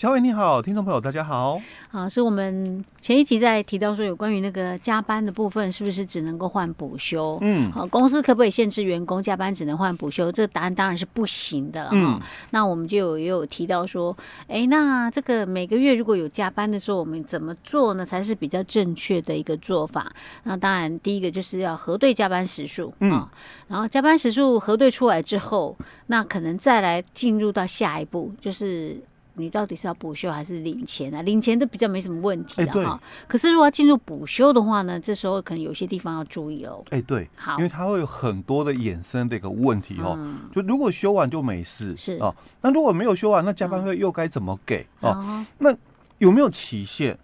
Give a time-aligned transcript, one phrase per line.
[0.00, 1.60] 小伟你好，听众朋友大家好。
[1.90, 7.36] 啊，是我们前一集在提到说有关于那个加班的部分，是不是只能够换补休？
[7.42, 10.32] 嗯，好，公司可不可以限制员工加班只能换补休？
[10.32, 11.90] 这个答案当然是不行的了。
[11.92, 12.18] 嗯，
[12.48, 14.16] 那我们就有也有提到说，
[14.48, 18.02] 哎，那这个每个月如果有加班的时候，我们怎么做呢？
[18.02, 20.10] 才是比较正确的一个做法。
[20.44, 22.90] 那当然，第一个就是要核对加班时数。
[23.00, 23.28] 嗯，
[23.68, 25.76] 然后加班时数核对出来之后，
[26.06, 28.98] 那可能再来进入到下一步，就是。
[29.34, 31.22] 你到底是要补休还是领钱啊？
[31.22, 32.92] 领钱都比较没什么问题的哈。
[32.92, 36.82] 欸、可是如果要进入补休的话呢，这时候可能有些地方要注意哦。
[36.90, 40.14] 哎、欸，对，好，因为它会有很多的衍生的一个问题哦。
[40.18, 45.46] 嗯、就如果休完就没事是哦，那如果没有休完，那加班费又该怎么给、嗯、哦？
[45.58, 45.74] 那
[46.18, 47.18] 有没有期限？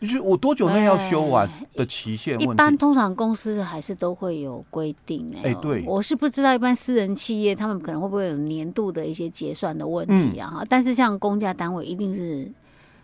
[0.00, 2.40] 就是我多久内要修完的期限？
[2.40, 5.54] 一般通常公司还是都会有规定哎、欸。
[5.54, 10.62] 对，我是不知道一般私人企业他们可能会不会有年度的一些结算的问题啊哈。
[10.62, 12.50] 嗯、但是像公家单位一定是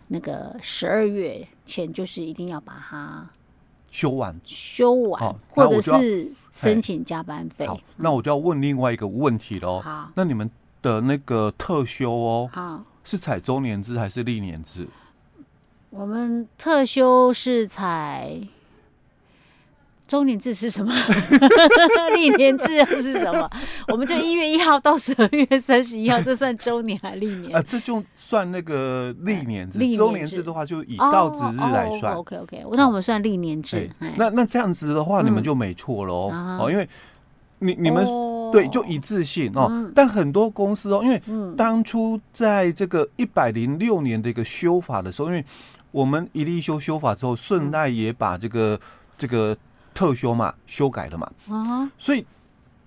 [0.07, 3.27] 那个十二月前就是一定要把它
[3.91, 7.65] 修完，修完，或者是申请加班费。
[7.67, 9.81] 好，那我就要问另外一个问题喽。
[9.81, 10.49] 好，那你们
[10.81, 14.87] 的那个特休哦，好，是采周年制还是历年制？
[15.97, 18.37] 我们特休是采
[20.05, 20.93] 周年制是什么？
[22.13, 23.49] 历年制是什么？
[23.87, 27.55] 我们就一月一号到十二月三十一号，这算周年还是历年？
[27.55, 29.79] 啊，这就算那个历年制。
[29.95, 32.13] 周年制的话，就以到职日来算。
[32.13, 33.89] 哦哦、OK OK，那我们算历年制。
[34.17, 36.29] 那那这样子的话，你们就没错喽。
[36.31, 36.87] 嗯、哦，因为
[37.59, 41.19] 你你们、哦、对就一致性哦，嗯、但很多公司哦，因为
[41.55, 45.43] 当初在这个一百零六年的一个修法的时候，因为
[45.95, 48.77] 我们一例一休修法之后，顺带也把这个
[49.17, 49.55] 这个
[49.93, 51.31] 特修嘛修改了嘛。
[51.47, 52.25] 啊，所以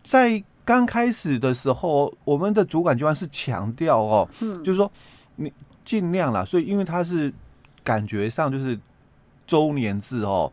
[0.03, 4.29] 在刚开始的时候，我们的主管机关是强调哦，
[4.63, 4.93] 就是说
[5.37, 5.51] 你
[5.87, 6.45] 尽量啦。
[6.45, 7.33] 所以因为他是
[7.83, 8.79] 感觉上就是
[9.47, 10.53] 周年制哦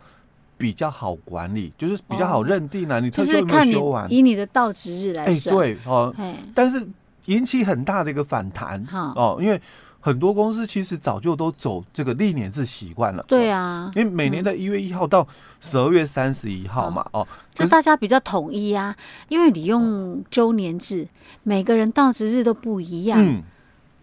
[0.57, 3.01] 比较好管理，就是比较好认定啊。
[3.01, 4.09] 你特休有没有修完？
[4.09, 6.15] 以你的到职日来算，哎，对哦。
[6.53, 6.87] 但是
[7.25, 8.81] 引起很大的一个反弹
[9.13, 9.61] 哦，因为。
[10.05, 15.27] 很多公司其实早就都走这个历年制习惯了，对啊，因为每年的一月一号到
[15.59, 18.95] 十二月三十一号嘛，嗯、哦，这大家比较统一啊，
[19.29, 21.07] 因为你用周年制，
[21.41, 23.41] 每个人到职日都不一样，嗯，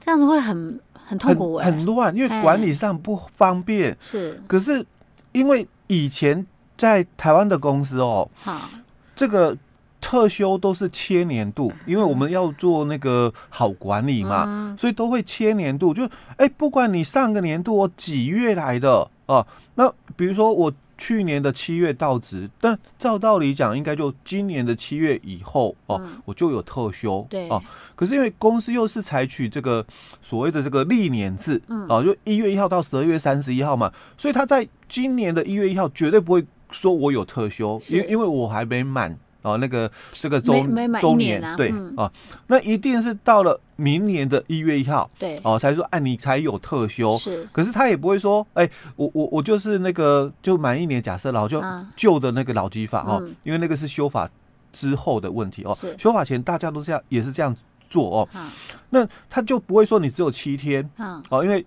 [0.01, 3.97] 这样子会很很痛苦、欸，很乱，因为管理上不方便。
[4.01, 4.85] 是，可是
[5.31, 6.45] 因为以前
[6.77, 8.69] 在台湾的公司哦，好，
[9.15, 9.57] 这个。
[10.03, 15.95] 特休都是切年度，因为我们要做那个好管理嘛，嗯、所以都会切年度。
[15.95, 16.05] 就
[16.37, 19.47] 哎、欸，不管你上个年度我几月来的啊，
[19.77, 27.25] 那比如说我去年的七月到职，但照道理讲，应该就今年的七月以后哦，嗯、我就有特休。
[27.31, 27.63] 对啊，
[27.95, 29.87] 可是因为公司又是采取这个
[30.21, 39.17] 所谓的这个历年制，嗯，啊，就一月一号到十二月三十一号嘛，所以他在今年的一月一号绝对不会说我有特休，因因为我还没满。
[39.43, 40.55] 哦，那个这个周
[41.01, 42.11] 周年，对、嗯、哦，
[42.47, 45.39] 那一定是到了明年的一月一号，对。
[45.43, 51.63] 哦，才说哎，你才有特休是，可是他也不会说，哎，我我我就是那个就满一年，假设然后就
[51.97, 54.29] 旧的那个老基法哦，嗯、因为那个是修法
[54.73, 55.95] 之后的问题哦，是。
[55.99, 57.55] 修法前大家都这样也是这样
[57.89, 58.49] 做哦，嗯、
[58.91, 61.67] 那他就不会说你只有七天，嗯、哦，因为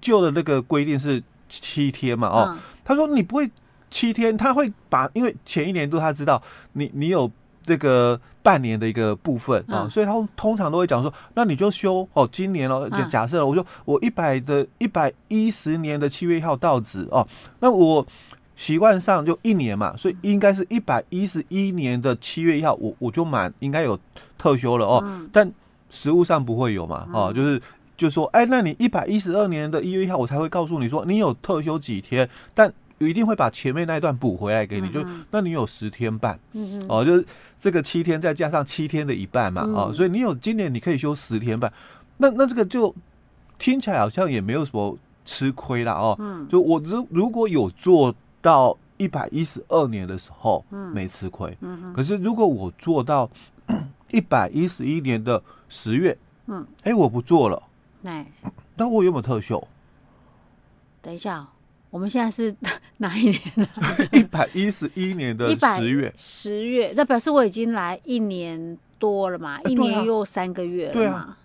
[0.00, 3.50] 旧的那个规定是七天嘛，哦，嗯、他说你不会。
[3.90, 6.40] 七天，他会把，因为前一年度他知道
[6.74, 7.30] 你你有
[7.62, 17.26] 这个半年的一个部分啊，嗯、所以他通常都会讲说，那你就休哦，今年哦，就假设我说我一百的一百一十年的七月一号到职哦，
[17.58, 18.06] 那我
[18.56, 23.98] 习惯上就一年嘛，所以应该是一百一十一年的七月一号，我我就满应该有
[24.38, 25.50] 特休了哦，嗯、但
[25.90, 27.60] 实物上不会有嘛，哦，就是
[27.96, 32.72] 就说，哎，那你一百一十二年的一月一号，我才会告诉你说你有特休几天，但。
[33.06, 36.38] 一定会把前面那一段补回来给你，就那你有十天半，
[36.86, 37.24] 哦，就是
[37.58, 41.72] 这个七天再加上七天的一半嘛，哦，所以你有今年你可以休十天半，
[42.18, 42.94] 那那这个就
[43.58, 50.62] 听起来好像也没有什么吃亏啦哦，就我如如果有做到一百一十二年的时候，
[50.92, 51.56] 没吃亏，
[51.94, 53.30] 可是如果我做到
[54.12, 56.16] 一百一十一年的十月，
[56.48, 57.62] 嗯，哎，我不做了，
[58.76, 59.66] 那我有没有特休？
[61.00, 61.48] 等一下。
[61.90, 62.54] 我们现在是
[62.98, 63.66] 哪一年呢？
[64.12, 70.98] 一百一十一年的十月，十月，那表示我已经来一年多了嘛，一年又三个月了嘛。
[70.98, 71.36] 对啊。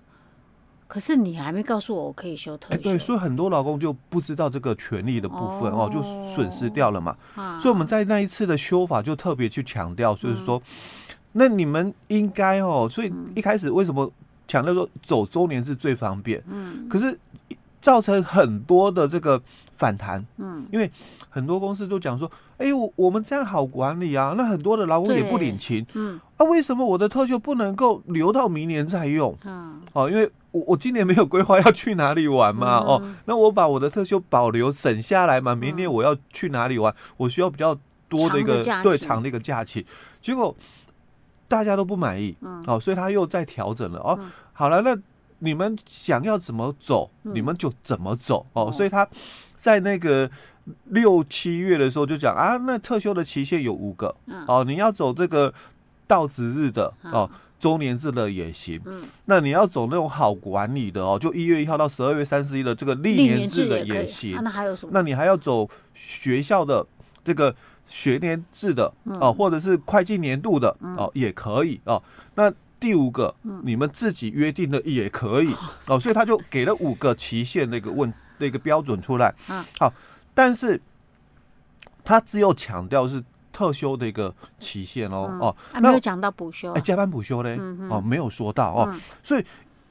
[0.88, 2.82] 可是你还没告诉我，我可以休特休。
[2.82, 6.00] 对，所以很多老公就不知道这个权利的部分哦，就
[6.32, 7.18] 损失掉了嘛。
[7.60, 10.62] 所以我们在那一次的修法就特别去强调，就是说，
[11.32, 14.10] 那你们应该哦，所以一开始为什么
[14.48, 16.42] 强调说走周年是最方便？
[16.48, 17.18] 嗯，可是
[17.86, 19.40] 造成很多的这个
[19.74, 20.92] 反弹，嗯，因为
[21.30, 29.38] 很多公司都讲说，哎，我我们这样好管理啊，那很多的劳工也不领情，嗯，啊，为什么我的特休不能够留到明年再用？
[29.46, 37.78] 嗯，哦，因为我我今年没有规划要去哪里玩嘛，哦，那我把我的特休保留省下来嘛，明年我要去哪里玩，我需要比较
[38.10, 39.86] 多的一个对长的一个假期，
[40.24, 40.56] 结果。
[41.48, 44.98] 大家都不满意，嗯，哦，所以他又在调整了，哦，嗯、好了，那
[45.46, 49.08] 你们想要怎么走，嗯、你们就怎么走，哦，哦，所以他
[49.56, 50.30] 在那个
[50.86, 55.54] 六七月的时候就讲啊，那特休的期限有五个，嗯、哦，你要走这个
[56.08, 64.92] 到职日的，哦，周年制的也行，嗯，那你要走那种好管理的哦，就一月一号到十二月三十一的这个历年制的也行，那还有什么？
[64.94, 66.86] 那你还要走学校的
[67.24, 67.56] 这个。
[67.88, 72.02] 学年制的哦，或者是会计年度的哦，也可以哦。
[72.34, 73.34] 那第五个，
[73.64, 75.54] 你们自己约定的也可以
[75.88, 76.00] 哦。
[76.00, 79.34] 所以他就给了五个期限那个问那个标准出来。
[79.80, 79.92] 好，
[80.34, 80.80] 但是
[82.04, 86.72] 他只有强调是特休的一个期限哦哦，没有讲到补休。
[86.74, 87.58] 哎，加班补休嘞？
[87.90, 89.00] 哦，没有说到哦。
[89.24, 89.46] 所以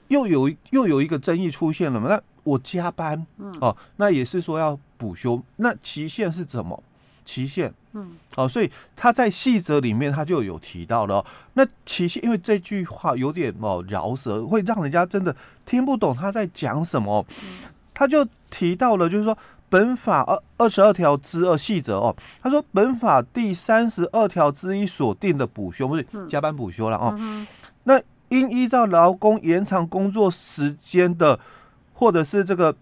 [0.08, 2.08] 又有又有一个争议出现了嘛？
[2.08, 3.26] 那我加班
[3.60, 6.82] 哦，那也是说要补休，那期限是怎么？
[7.24, 11.24] 期限，嗯，哦，所以他在细则里面他就有提到了，
[11.54, 15.34] 那期限，因为这句话有点哦饶舌，会让人家真的
[15.64, 17.24] 听不懂他在讲什么。
[17.92, 19.36] 他就提到了，就是说
[19.68, 27.16] 本法二二十二条之二细则哦，他说本法第三十二条之一所定的补休不是加班补休了哦，
[27.84, 31.38] 那应依照劳工延长工作时间的，
[31.92, 32.74] 或者是这个。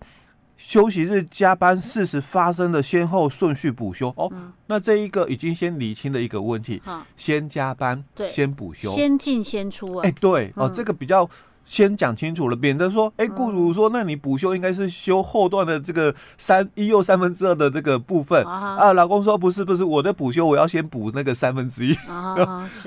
[0.56, 4.12] 休息日加班事实发生的先后顺序补休。
[4.16, 8.28] 哦，嗯、那这一个已经先理清的一个问题，嗯、先加班，对。
[8.28, 10.00] 先补休，先进先出啊。
[10.04, 11.28] 哎、欸，对哦，嗯、这个比较
[11.64, 18.44] 先讲清楚了，免得说，哎、欸，雇主说，那你补休应该是休后段的这个三一又三分之二的这个部分。
[18.44, 21.94] 啊，啊，老公说不是不是，我的补休我要先补那个三分之一，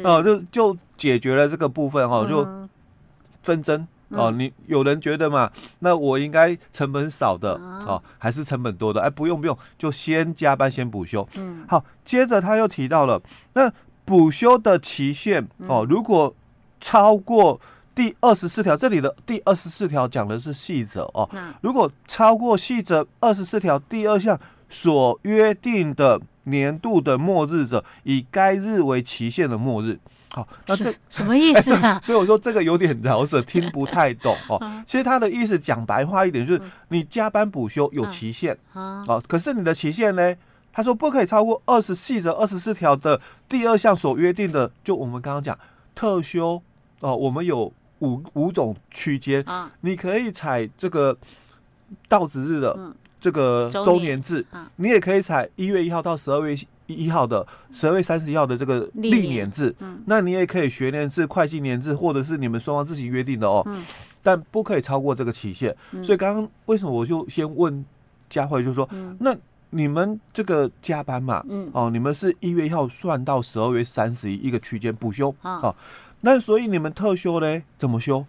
[0.03, 2.47] 哦，就就解决了这个部分哦，就
[3.43, 3.87] 纷争。
[4.09, 5.51] 哦，你有人觉得嘛？
[5.79, 7.53] 那我应该成本少的
[7.85, 9.01] 哦，还是成本多的？
[9.01, 11.27] 哎，不用不用，就先加班先补休。
[11.35, 13.21] 嗯，好，接着他又提到了，
[13.53, 13.71] 那
[14.05, 16.33] 补休的期限哦，如果
[16.79, 17.59] 超过
[17.95, 21.27] 第二十四条，这里的第二十四条讲的是细则哦。
[21.61, 29.99] 如果超过细则二十四条第二项所约定的年度的末日者，以该日为期限的末日。
[30.35, 31.93] 好，那这什么意思啊？
[31.95, 34.83] 欸、所以我说这个有点饶舌，听不太懂 哦。
[34.85, 40.35] 其实他的意思讲白话一点，就是你加班补休有期限，哦，可是你的期限呢？
[40.73, 43.17] 他说不可以超过二十四则二十四条的
[43.47, 45.57] 第二项所约定的，就我们刚刚讲
[45.95, 46.61] 特休
[46.99, 49.45] 哦，我们有五五种区间，
[49.79, 51.17] 你可以采这个
[52.09, 54.45] 到职日的这个周年制，
[54.75, 56.53] 你也可以采一月一号到十二月。
[56.93, 63.63] 一号的十二月三十一号的这个历年制，嗯、那你也可以学年制、会计年制，或者是你们双方自己约定的哦。
[63.65, 63.83] 嗯、
[64.21, 65.75] 但不可以超过这个期限。
[65.91, 67.83] 嗯、所以刚刚为什么我就先问
[68.29, 69.35] 佳慧，就是说，嗯、那
[69.71, 75.75] 你们这个加班嘛，嗯、哦，你们是一月一号算到十二月三十一一个区间补休，啊、哦，
[76.21, 78.25] 那所以你们特休嘞怎么休？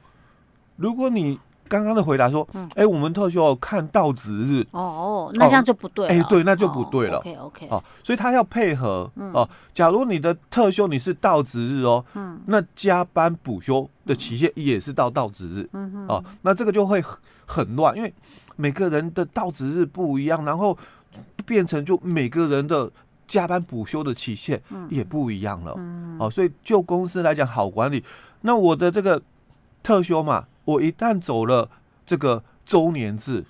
[0.77, 6.15] 如果你刚刚的回答说，哎、欸，我们特休看到职日哦，那这样就不对了。
[6.15, 7.19] 哎、欸，对，那就不对了。
[7.19, 9.49] OK OK，哦，所以他要配合哦。
[9.75, 15.69] 假如你的特休你是到职日哦，嗯，那加班补休的期限也是到到职日，
[16.09, 17.03] 哦，那这个就会
[17.47, 18.13] 很乱，因为
[18.57, 20.77] 每个人的到职日不一样，然后
[21.45, 22.91] 变成就每个人的
[23.27, 28.03] 加班补休的期限也不一样了，嗯，哦，所以就公司来讲好管理，
[28.43, 29.21] 那我的这个
[29.83, 30.45] 特休嘛。
[30.67, 31.71] 我一旦走了
[32.05, 33.45] 这个周年制，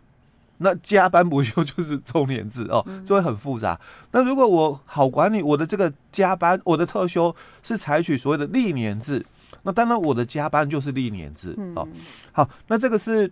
[0.58, 3.78] 那加班不休 就是周年制哦，就会很复杂。
[4.12, 9.26] 那如果我好管理我的这个加班，我的特休是采取所谓的历年制，
[9.64, 11.86] 那当然我的加班就是历年制哦。
[12.32, 13.30] 好，那这个是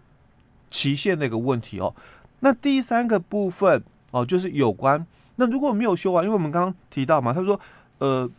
[0.69, 1.95] 期限的一个问题哦。
[2.41, 7.59] 那第三个部分哦，就是有关那如果没有休完，因为我们刚刚提到嘛，他说
[7.99, 8.31] 呃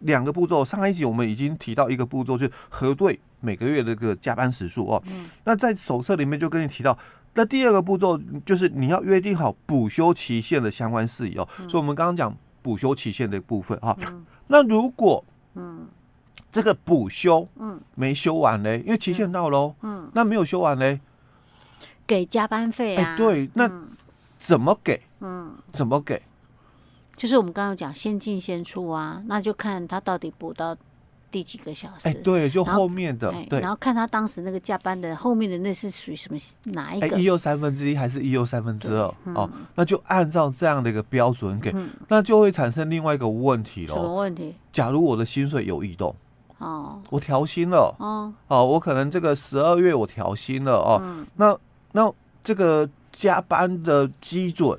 [0.00, 3.18] 两个步骤，上一集我们已经提到一个步骤，就是核对。
[3.46, 6.98] 每个月的这个加班时数哦，嗯、那在手册里面就跟你提到，
[7.34, 11.48] 那第二个步骤就是你要约定好补休期限的相关事宜哦。
[11.60, 13.96] 嗯、所以，我们刚刚讲补休期限的部分哈。
[14.00, 15.24] 嗯、那如果
[15.54, 15.86] 嗯
[16.50, 20.98] 这个补休嗯没休完嘞，因为期限到喽，嗯，那没有休完嘞，
[22.04, 23.12] 给加班费啊？
[23.12, 23.70] 哎，对，那
[24.40, 25.00] 怎么给？
[25.20, 26.20] 嗯，怎么给？
[27.16, 30.76] 就是我们刚刚讲先进先出啊，那就看他到底补到。
[31.36, 32.08] 第几个小时？
[32.08, 36.38] 哎，对，就后面的，对，然后看他当时那个加班的后面的那是属于什么
[36.72, 37.08] 哪一个？
[37.20, 39.14] 一又三分之一还是一又三分之二？
[39.34, 41.74] 哦，那就按照这样的一个标准给，
[42.08, 43.92] 那就会产生另外一个问题了。
[43.92, 44.54] 什么问题？
[44.72, 46.16] 假如我的薪水有异动，
[46.56, 51.02] 哦，我调薪了，哦，哦，我可能这个十二月我调薪了，哦，
[51.34, 51.54] 那
[51.92, 52.10] 那
[52.42, 54.78] 这个加班的基准。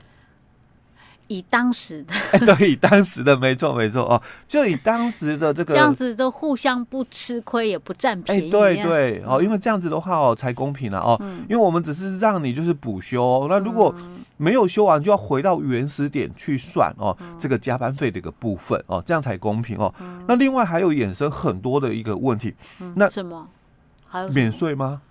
[1.27, 11.17] 以当时的， 哎，对，以当时的，没错，没错哦，就以当时的这个，这样子都互相不吃亏，也不占便宜，哎，对对哦，因为这样子的话哦，才公平了哦，
[11.49, 13.93] 因为我们只是让你就是补休，那如果
[14.37, 19.93] 没有休完，就要回到原始点去算哦，这个加班费的一个部分哦，这样才公平哦。
[20.27, 22.55] 那另外还有衍生很多的一个问题，
[22.95, 23.47] 那什么？
[24.07, 25.01] 还有免税吗？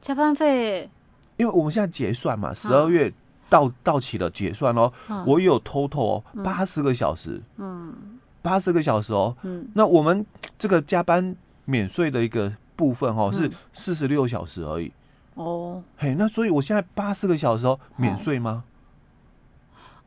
[0.00, 0.88] 加班费？
[1.36, 3.12] 因为我们现在结算嘛，十二月。
[3.48, 4.92] 到到期了，结算哦。
[5.08, 7.94] 嗯、我有 total 八十个小时，嗯，
[8.42, 9.36] 八十个小时哦。
[9.42, 10.24] 嗯，那我们
[10.58, 11.34] 这个加班
[11.64, 14.92] 免税的一个部分哦，是四十六小时而已。
[15.34, 18.64] 哦，嘿，那所以我现在八十个小时哦，免税吗？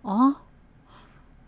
[0.01, 0.33] 哦，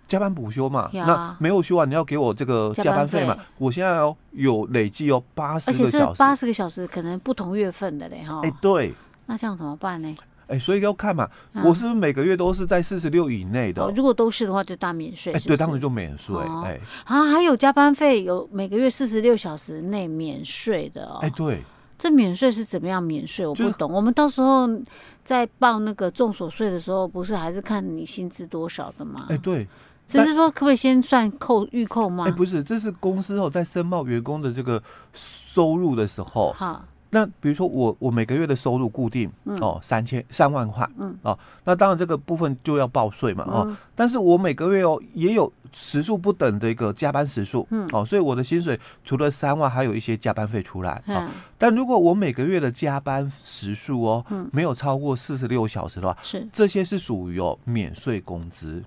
[0.08, 3.36] 加班补休嘛，那没有休啊，你要给我这个加班费嘛？
[3.58, 8.42] 我现在哦有累计哦八十个小时，八十个小时可能不同月份的嘞哈。
[8.44, 8.94] 哎，对，
[9.26, 10.16] 那这样怎么办呢？
[10.52, 11.30] 哎，所以要看嘛，
[11.64, 13.90] 我是不是每个月都是在四十六以内的？
[13.96, 15.32] 如果都是的话，就大免税。
[15.32, 16.36] 哎，对，当然就免税。
[16.66, 21.20] 哎，啊，还有加班费，有每个月四十六小时内免税的哦。
[21.22, 21.64] 哎，对，
[21.98, 23.48] 这免税是怎么样免税？
[23.48, 23.90] 我不懂。
[23.92, 24.68] 我们到时候
[25.24, 29.28] 在报那个重所税的时候，不是还是看你薪资多少的吗？
[29.30, 29.66] 哎，对，
[30.06, 32.26] 只是说可不可以先算扣预扣吗？
[32.28, 36.52] 哎，不是，这是公司哦在申报员工的这个收入的时候。
[36.54, 36.84] 好。
[37.14, 51.30] 那比如说我我每个月的收入固定哦三千三万块嗯哦，那当然这个部分就要报税嘛哦，但是我每个月哦也有时数不等的一个加班时数嗯哦，所以我的薪水除了三万还有一些加班费出来啊。
[51.58, 58.82] 但如果我每个月的加班时数哦没有超过四十六小时的话，是这些是属于哦免税工资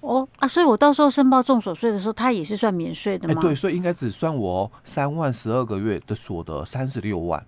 [0.00, 3.34] 哦啊，所以我到时候申报重所税的时候，它也是算免税的吗？
[3.36, 7.44] 哎对，所以应该只算我三万十二个月的所得三十六万。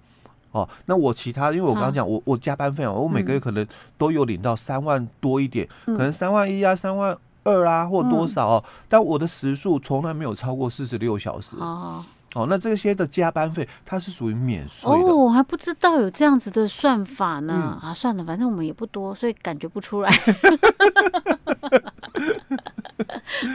[0.52, 8.64] 哦，那我其他，因为我刚刚讲，我我加班费哦，我每个月可能都有领到三万多一点，可能三万一啊、三万二啊，或多少哦。
[8.88, 11.56] 但我的时数从来没有超过四十六小时。
[11.56, 14.96] 哦，哦，那这些的加班费它是属于免税的。
[14.96, 17.78] 哦，我还不知道有这样子的算法呢。
[17.82, 20.12] 啊，算了，反正我们也不多，所以感觉不出来。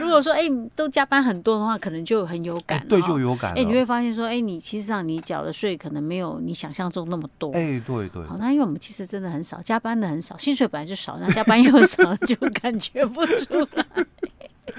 [0.00, 2.84] 如果说哎、欸，都加班很多的话，可能就很有感、欸。
[2.86, 3.52] 对，就有感。
[3.52, 7.52] 哎、欸，你会发现说，哎、欸，你其实上你缴的税可能没有你想象中那么多。
[7.52, 8.24] 哎、欸，对对。
[8.26, 13.84] 好，那因为我们其实真的很少加班的很少，薪水本来就少，那加班又少， 就感觉不出来。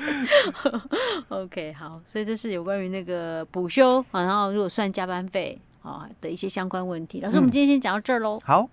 [1.29, 7.21] OK，好，所以这是有关于那个补休啊，然后如果算加班费啊的一些相关问题。
[7.21, 8.41] 老师，我们今天先讲到这儿喽、嗯。
[8.45, 8.69] 好。